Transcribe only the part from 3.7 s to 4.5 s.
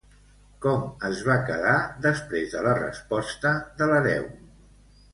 de l'hereu?